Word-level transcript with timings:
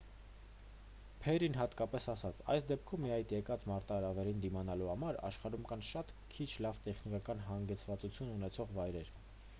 փերրին 1.25 1.57
հատկապես 1.57 2.07
ասաց․«այս 2.13 2.65
դեպքում 2.71 3.05
ի 3.09 3.13
հայտ 3.15 3.35
եկած 3.37 3.67
մարտահրավերին 3.73 4.41
դիմակայելու 4.47 4.89
համար 4.93 5.21
աշխարհում 5.31 5.69
կան 5.73 5.87
շատ 5.91 6.17
քիչ 6.37 6.49
լավ 6.67 6.83
տեխնիկական 6.89 7.47
հագեցվածություն 7.51 8.37
ունեցող 8.41 8.77
վայրեր»։ 8.81 9.17